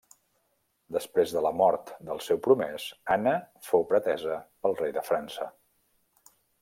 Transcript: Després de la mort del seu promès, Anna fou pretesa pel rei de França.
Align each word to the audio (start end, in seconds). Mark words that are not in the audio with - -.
Després 0.95 1.33
de 1.35 1.43
la 1.45 1.51
mort 1.59 1.91
del 2.09 2.23
seu 2.27 2.39
promès, 2.47 2.87
Anna 3.17 3.35
fou 3.69 3.85
pretesa 3.93 4.39
pel 4.65 4.77
rei 4.81 4.95
de 4.97 5.05
França. 5.11 5.51